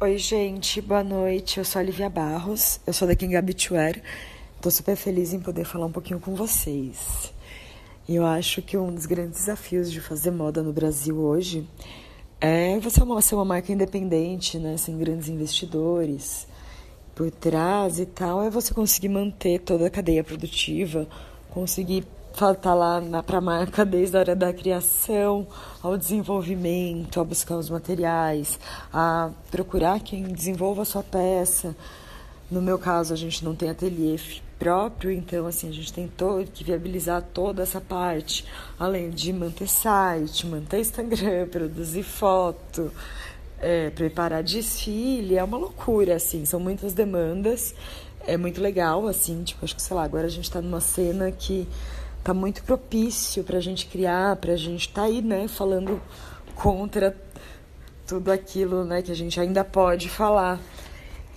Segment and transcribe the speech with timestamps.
[0.00, 1.58] Oi, gente, boa noite.
[1.58, 4.00] Eu sou a Olivia Barros, eu sou da King Habituer.
[4.60, 7.32] Tô super feliz em poder falar um pouquinho com vocês.
[8.08, 11.68] Eu acho que um dos grandes desafios de fazer moda no Brasil hoje
[12.40, 16.46] é você ser uma marca independente, né, sem grandes investidores
[17.16, 21.08] por trás e tal, é você conseguir manter toda a cadeia produtiva,
[21.50, 25.46] conseguir faltar lá para a marca desde a hora da criação
[25.80, 28.58] ao desenvolvimento, a buscar os materiais,
[28.92, 31.76] a procurar quem desenvolva a sua peça.
[32.50, 34.18] No meu caso, a gente não tem ateliê
[34.58, 38.44] próprio, então assim, a gente tem todo, que viabilizar toda essa parte,
[38.78, 42.92] além de manter site, manter Instagram, produzir foto,
[43.60, 47.74] é, preparar desfile, é uma loucura, assim, são muitas demandas,
[48.26, 51.30] é muito legal, assim, tipo, acho que, sei lá, agora a gente está numa cena
[51.30, 51.68] que
[52.24, 56.00] tá muito propício para a gente criar, para a gente estar tá aí, né, falando
[56.54, 57.14] contra
[58.06, 60.58] tudo aquilo, né, que a gente ainda pode falar.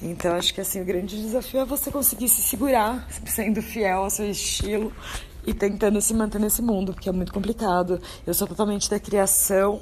[0.01, 4.09] Então acho que assim o grande desafio é você conseguir se segurar, sendo fiel ao
[4.09, 4.93] seu estilo
[5.45, 7.99] e tentando se manter nesse mundo, porque é muito complicado.
[8.25, 9.81] Eu sou totalmente da criação.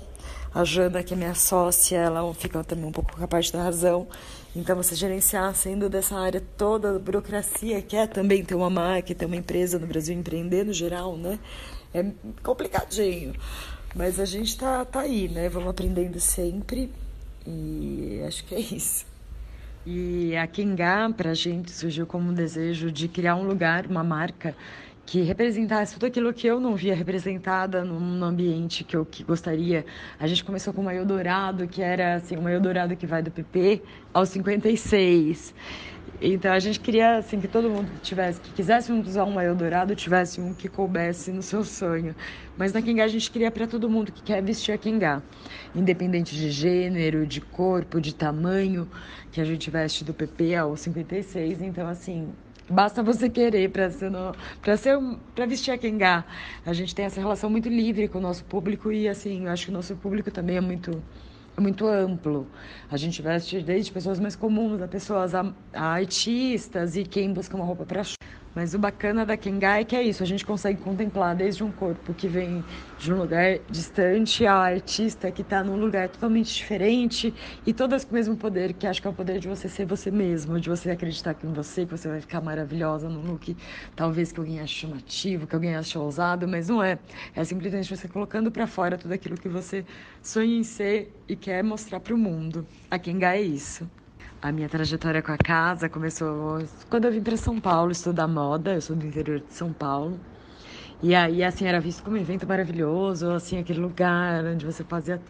[0.55, 4.07] A Jana, que é minha sócia, ela fica também um pouco parte da razão.
[4.55, 9.13] Então, você gerenciar, sendo dessa área toda, a burocracia, que é também ter uma marca,
[9.13, 11.37] ter uma empresa no Brasil, empreender no geral, né?
[11.93, 12.05] É
[12.41, 13.33] complicadinho.
[13.93, 15.49] Mas a gente tá, tá aí, né?
[15.49, 16.89] Vamos aprendendo sempre.
[17.45, 19.05] E acho que é isso.
[19.85, 24.05] E a Kingá, para a gente, surgiu como um desejo de criar um lugar, uma
[24.05, 24.55] marca
[25.05, 29.85] que representasse tudo aquilo que eu não via representada no ambiente que eu que gostaria.
[30.19, 33.83] A gente começou com uma Eldorado, que era assim, uma Eldorado que vai do PP
[34.13, 35.53] aos 56.
[36.21, 40.41] Então a gente queria assim que todo mundo tivesse, que quisesse usar um Eldorado, tivesse
[40.41, 42.15] um que coubesse no seu sonho.
[42.57, 45.21] Mas na Kingá a gente queria para todo mundo que quer vestir a Kingá,
[45.75, 48.89] independente de gênero, de corpo, de tamanho,
[49.31, 51.61] que a gente veste do PP ao 56.
[51.61, 52.29] Então assim,
[52.69, 54.11] Basta você querer para ser
[54.61, 54.97] para ser
[55.47, 56.25] vestir a Kengá.
[56.65, 59.65] A gente tem essa relação muito livre com o nosso público e assim, eu acho
[59.65, 61.01] que o nosso público também é muito
[61.61, 62.47] muito amplo.
[62.89, 67.55] A gente veste desde pessoas mais comuns a pessoas a, a artistas e quem busca
[67.55, 68.03] uma roupa para
[68.55, 71.69] mas o bacana da Kengai é que é isso, a gente consegue contemplar desde um
[71.69, 72.63] corpo que vem
[72.97, 77.33] de um lugar distante ao artista que está num lugar totalmente diferente
[77.65, 79.85] e todas com o mesmo poder, que acho que é o poder de você ser
[79.85, 83.57] você mesmo, de você acreditar que em você, que você vai ficar maravilhosa num look
[83.93, 86.97] talvez que alguém ache chamativo, que alguém ache ousado, mas não é.
[87.35, 89.83] É simplesmente você colocando para fora tudo aquilo que você
[90.23, 92.65] sonha em ser e quer mostrar para o mundo.
[92.89, 93.87] A Kengai é isso.
[94.41, 96.57] A minha trajetória com a casa começou
[96.89, 98.73] quando eu vim para São Paulo estudar moda.
[98.73, 100.19] Eu sou do interior de São Paulo.
[101.03, 105.21] E aí, assim, era visto como um evento maravilhoso, assim, aquele lugar onde você fazia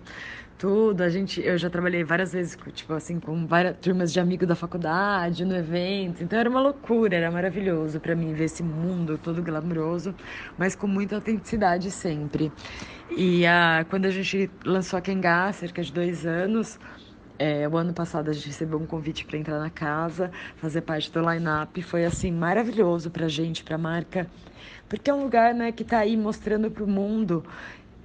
[0.57, 1.01] tudo.
[1.01, 4.55] A gente, eu já trabalhei várias vezes, tipo assim, com várias turmas de amigos da
[4.55, 6.23] faculdade, no evento.
[6.23, 10.15] Então era uma loucura, era maravilhoso para mim ver esse mundo todo glamouroso,
[10.57, 12.51] mas com muita autenticidade sempre.
[13.15, 16.79] E a, quando a gente lançou a Kengá, cerca de dois anos,
[17.37, 21.11] é, o ano passado a gente recebeu um convite para entrar na casa, fazer parte
[21.11, 21.81] do line-up.
[21.81, 24.27] Foi assim maravilhoso para a gente, para a marca,
[24.87, 27.43] porque é um lugar né, que está aí mostrando para o mundo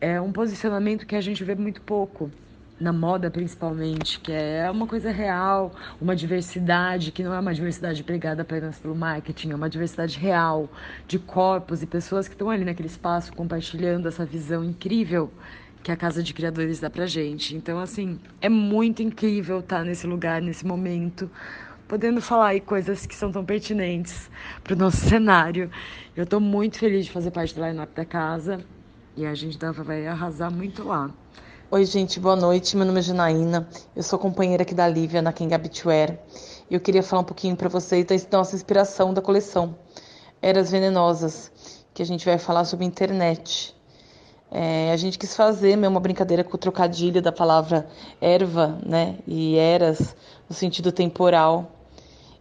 [0.00, 2.30] é, um posicionamento que a gente vê muito pouco
[2.80, 8.02] na moda principalmente, que é uma coisa real, uma diversidade que não é uma diversidade
[8.02, 10.68] pregada apenas pelo marketing, é uma diversidade real
[11.06, 15.30] de corpos e pessoas que estão ali naquele espaço compartilhando essa visão incrível
[15.82, 17.54] que a Casa de Criadores dá pra gente.
[17.54, 21.30] Então, assim, é muito incrível estar nesse lugar, nesse momento,
[21.86, 24.30] podendo falar aí coisas que são tão pertinentes
[24.64, 25.70] pro nosso cenário.
[26.16, 28.64] Eu tô muito feliz de fazer parte do line-up da casa
[29.16, 31.10] e a gente vai arrasar muito lá.
[31.71, 32.76] Oi, gente, boa noite.
[32.76, 33.69] Meu nome é Janaína.
[33.94, 36.19] Eu sou companheira aqui da Lívia na King Habitwear.
[36.69, 39.76] E eu queria falar um pouquinho para vocês da nossa inspiração da coleção
[40.43, 41.50] Eras Venenosas,
[41.94, 43.75] que a gente vai falar sobre internet.
[44.50, 47.87] É, a gente quis fazer uma brincadeira com o trocadilho da palavra
[48.21, 49.19] erva, né?
[49.27, 50.16] E eras,
[50.48, 51.79] no sentido temporal.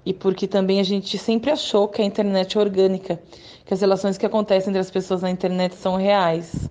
[0.05, 3.21] E porque também a gente sempre achou que a internet é orgânica,
[3.65, 6.69] que as relações que acontecem entre as pessoas na internet são reais.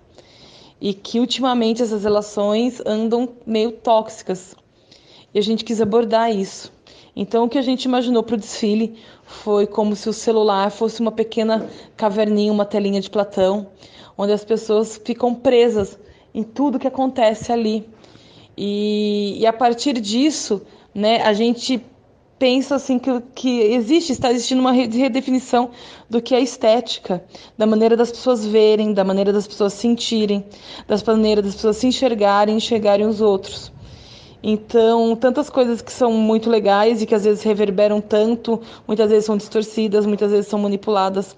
[0.81, 4.55] E que ultimamente essas relações andam meio tóxicas.
[5.33, 6.71] E a gente quis abordar isso.
[7.15, 11.01] Então, o que a gente imaginou para o desfile foi como se o celular fosse
[11.01, 11.67] uma pequena
[11.97, 13.67] caverninha, uma telinha de Platão,
[14.17, 15.99] onde as pessoas ficam presas
[16.33, 17.87] em tudo que acontece ali.
[18.57, 20.61] E, e a partir disso,
[20.93, 21.83] né, a gente
[22.39, 25.71] pensa assim que, que existe, está existindo uma redefinição
[26.09, 27.23] do que é estética,
[27.57, 30.45] da maneira das pessoas verem, da maneira das pessoas sentirem,
[30.87, 33.71] das maneiras das pessoas se enxergarem, enxergarem os outros.
[34.41, 39.25] Então, tantas coisas que são muito legais e que às vezes reverberam tanto, muitas vezes
[39.25, 41.35] são distorcidas, muitas vezes são manipuladas.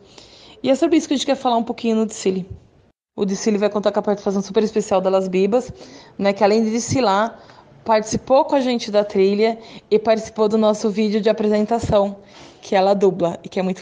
[0.61, 2.47] E é sobre isso que a gente quer falar um pouquinho no Dicile.
[3.15, 5.73] O Dicile vai contar com a participação super especial das Bibas,
[6.17, 7.39] né, que além de desfilar,
[7.85, 9.57] participou com a gente da trilha
[9.89, 12.17] e participou do nosso vídeo de apresentação,
[12.61, 13.79] que ela dubla e que é muito